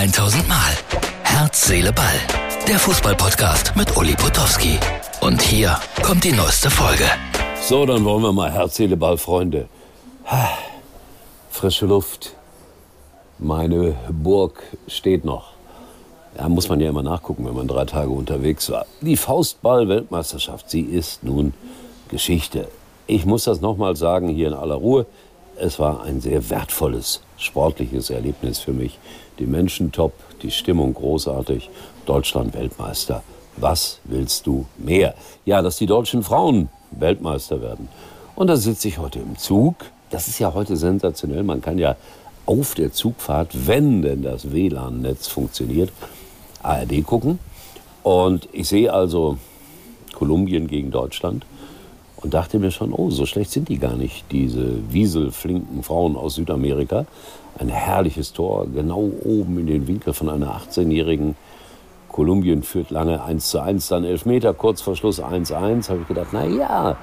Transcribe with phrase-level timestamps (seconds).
[0.00, 0.72] 1000 Mal.
[1.24, 2.06] Herz, Seele, Ball.
[2.66, 4.78] Der Fußballpodcast mit Uli Potowski.
[5.20, 7.04] Und hier kommt die neueste Folge.
[7.60, 9.68] So, dann wollen wir mal Herz, Seele, Ball, Freunde.
[11.50, 12.34] Frische Luft.
[13.38, 15.50] Meine Burg steht noch.
[16.38, 18.86] Ja, muss man ja immer nachgucken, wenn man drei Tage unterwegs war.
[19.02, 21.52] Die Faustball-Weltmeisterschaft, sie ist nun
[22.08, 22.68] Geschichte.
[23.06, 25.04] Ich muss das nochmal sagen hier in aller Ruhe.
[25.58, 28.98] Es war ein sehr wertvolles sportliches Erlebnis für mich.
[29.38, 30.12] Die Menschen top,
[30.42, 31.70] die Stimmung großartig,
[32.06, 33.22] Deutschland Weltmeister.
[33.56, 35.14] Was willst du mehr?
[35.44, 37.88] Ja, dass die deutschen Frauen Weltmeister werden.
[38.36, 39.74] Und da sitze ich heute im Zug.
[40.10, 41.42] Das ist ja heute sensationell.
[41.42, 41.96] Man kann ja
[42.46, 45.90] auf der Zugfahrt, wenn denn das WLAN-Netz funktioniert,
[46.62, 47.38] ARD gucken.
[48.02, 49.38] Und ich sehe also
[50.14, 51.44] Kolumbien gegen Deutschland
[52.22, 56.34] und dachte mir schon, oh, so schlecht sind die gar nicht, diese wieselflinken Frauen aus
[56.34, 57.06] Südamerika.
[57.58, 61.36] Ein herrliches Tor, genau oben in den Winkel von einer 18-jährigen.
[62.08, 65.88] Kolumbien führt lange 1 zu 1, dann 11 Meter, kurz vor Schluss 1-1.
[65.88, 66.96] Habe ich gedacht, na ja,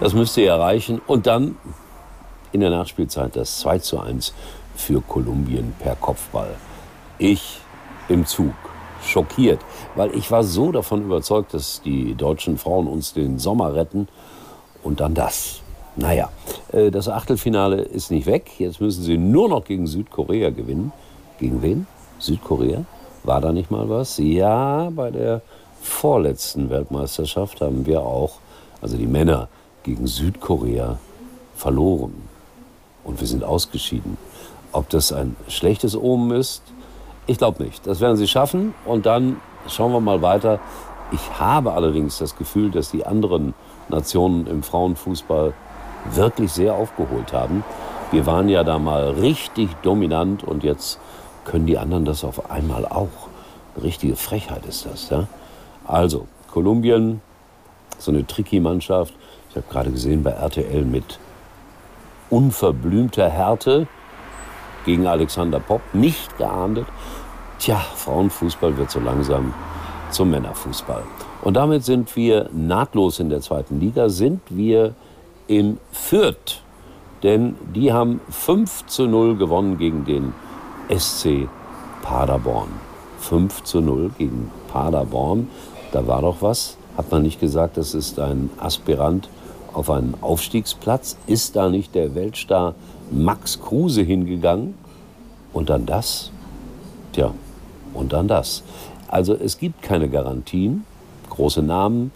[0.00, 1.00] das müsste ihr erreichen.
[1.06, 1.56] Und dann
[2.52, 4.34] in der Nachspielzeit das 2 zu 1
[4.76, 6.54] für Kolumbien per Kopfball.
[7.18, 7.60] Ich
[8.08, 8.54] im Zug
[9.06, 9.60] schockiert,
[9.94, 14.08] weil ich war so davon überzeugt, dass die deutschen Frauen uns den Sommer retten
[14.82, 15.60] und dann das.
[15.96, 16.30] Naja,
[16.72, 18.50] äh, das Achtelfinale ist nicht weg.
[18.58, 20.92] Jetzt müssen sie nur noch gegen Südkorea gewinnen.
[21.38, 21.86] Gegen wen?
[22.18, 22.84] Südkorea?
[23.24, 24.18] War da nicht mal was?
[24.18, 25.42] Ja, bei der
[25.80, 28.38] vorletzten Weltmeisterschaft haben wir auch,
[28.82, 29.48] also die Männer,
[29.82, 30.98] gegen Südkorea
[31.54, 32.14] verloren.
[33.04, 34.18] Und wir sind ausgeschieden.
[34.72, 36.62] Ob das ein schlechtes Omen ist,
[37.26, 37.86] ich glaube nicht.
[37.86, 38.74] Das werden sie schaffen.
[38.84, 40.60] Und dann schauen wir mal weiter.
[41.12, 43.54] Ich habe allerdings das Gefühl, dass die anderen
[43.88, 45.54] Nationen im Frauenfußball
[46.12, 47.64] wirklich sehr aufgeholt haben.
[48.10, 50.98] Wir waren ja da mal richtig dominant und jetzt
[51.44, 53.08] können die anderen das auf einmal auch.
[53.74, 55.10] Eine richtige Frechheit ist das.
[55.10, 55.26] Ja?
[55.86, 57.20] Also, Kolumbien,
[57.98, 59.14] so eine tricky Mannschaft.
[59.50, 61.18] Ich habe gerade gesehen bei RTL mit
[62.30, 63.86] unverblümter Härte
[64.84, 66.86] gegen Alexander Popp, nicht geahndet.
[67.58, 69.54] Tja, Frauenfußball wird so langsam
[70.10, 71.02] zum Männerfußball.
[71.42, 74.94] Und damit sind wir nahtlos in der zweiten Liga, sind wir
[75.46, 76.62] in Fürth.
[77.22, 80.32] Denn die haben 5 zu 0 gewonnen gegen den
[80.88, 81.48] SC
[82.02, 82.68] Paderborn.
[83.20, 85.48] 5 zu 0 gegen Paderborn.
[85.92, 86.76] Da war doch was.
[86.96, 89.28] Hat man nicht gesagt, das ist ein Aspirant
[89.72, 91.16] auf einen Aufstiegsplatz?
[91.26, 92.74] Ist da nicht der Weltstar
[93.10, 94.74] Max Kruse hingegangen?
[95.52, 96.30] Und dann das?
[97.12, 97.32] Tja,
[97.96, 98.62] und dann das.
[99.08, 100.84] Also es gibt keine Garantien
[101.30, 102.12] große Namen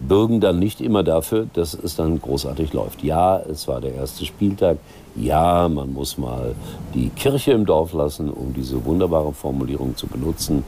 [0.00, 3.02] bürgen dann nicht immer dafür, dass es dann großartig läuft.
[3.02, 4.78] Ja, es war der erste Spieltag.
[5.16, 6.54] Ja, man muss mal
[6.94, 10.64] die Kirche im Dorf lassen, um diese wunderbare Formulierung zu benutzen.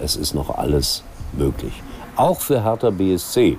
[0.00, 1.02] Es ist noch alles
[1.36, 1.72] möglich.
[2.16, 3.58] Auch für Hertha BSC.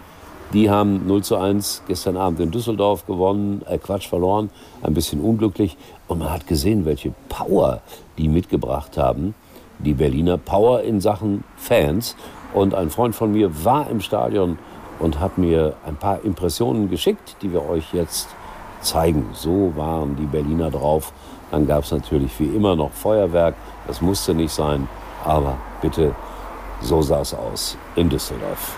[0.53, 4.49] Die haben 0 zu 1 gestern Abend in Düsseldorf gewonnen, äh Quatsch verloren,
[4.81, 5.77] ein bisschen unglücklich.
[6.07, 7.81] Und man hat gesehen, welche Power
[8.17, 9.35] die mitgebracht haben.
[9.79, 12.15] Die Berliner Power in Sachen Fans.
[12.53, 14.57] Und ein Freund von mir war im Stadion
[14.99, 18.29] und hat mir ein paar Impressionen geschickt, die wir euch jetzt
[18.81, 19.29] zeigen.
[19.33, 21.13] So waren die Berliner drauf.
[21.51, 23.55] Dann gab es natürlich wie immer noch Feuerwerk.
[23.87, 24.87] Das musste nicht sein.
[25.23, 26.13] Aber bitte,
[26.81, 28.77] so sah es aus in Düsseldorf.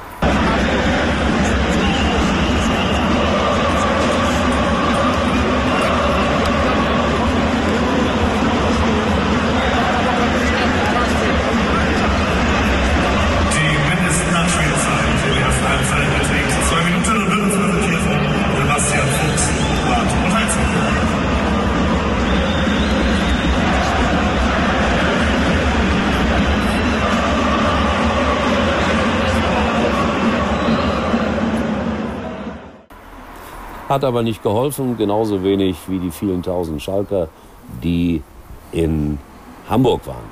[33.92, 37.28] Hat aber nicht geholfen, genauso wenig wie die vielen tausend Schalker,
[37.84, 38.24] die
[38.72, 39.20] in
[39.70, 40.24] Hamburg waren.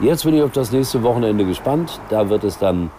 [0.00, 2.00] Jetzt bin ich auf das nächste Wochenende gespannt.
[2.08, 2.90] Da wird es dann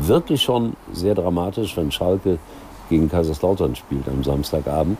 [0.00, 2.40] wirklich schon sehr dramatisch, wenn Schalke
[2.90, 4.98] gegen Kaiserslautern spielt am Samstagabend.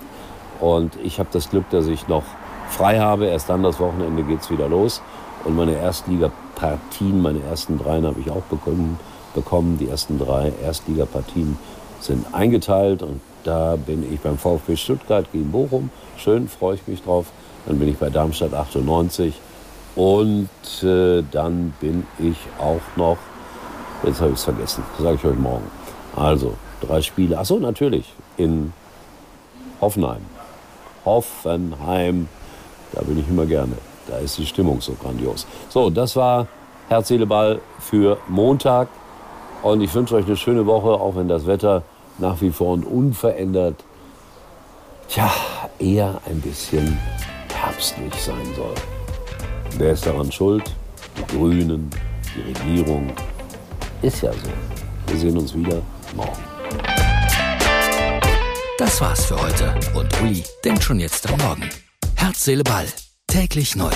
[0.61, 2.23] Und ich habe das Glück, dass ich noch
[2.69, 3.27] frei habe.
[3.27, 5.03] Erst dann das Wochenende geht es wieder los.
[5.43, 9.01] Und meine Erstligapartien, meine ersten dreien habe ich auch bekommen,
[9.35, 9.77] bekommen.
[9.79, 11.59] Die ersten drei Erstligapartien
[12.05, 15.91] sind eingeteilt und da bin ich beim VfB Stuttgart gegen Bochum.
[16.17, 17.27] Schön, freue ich mich drauf.
[17.67, 19.35] Dann bin ich bei Darmstadt 98.
[19.95, 20.49] Und
[20.83, 23.19] äh, dann bin ich auch noch,
[24.05, 25.71] jetzt habe ich es vergessen, sage ich euch morgen.
[26.17, 27.39] Also, drei Spiele.
[27.39, 28.73] Achso, natürlich, in
[29.81, 30.23] Hoffenheim.
[31.05, 32.29] Hoffenheim,
[32.93, 33.75] da bin ich immer gerne.
[34.09, 35.47] Da ist die Stimmung so grandios.
[35.69, 36.47] So, das war
[36.89, 38.89] Herz, Seele, Ball für Montag.
[39.63, 41.83] Und ich wünsche euch eine schöne Woche, auch wenn das Wetter
[42.19, 43.83] nach wie vor und unverändert,
[45.09, 45.31] tja,
[45.79, 46.99] eher ein bisschen
[47.55, 48.75] herbstlich sein soll.
[49.79, 50.65] Wer ist daran schuld?
[51.17, 51.91] Die Grünen,
[52.35, 53.13] die Regierung.
[54.03, 54.51] Ist ja so.
[55.07, 55.81] Wir sehen uns wieder
[56.15, 56.43] morgen.
[58.79, 59.75] Das war's für heute.
[59.95, 61.71] Und Uli denkt schon jetzt am Morgen.
[62.17, 62.87] Herz, Seele, Ball.
[63.29, 63.93] Täglich neu.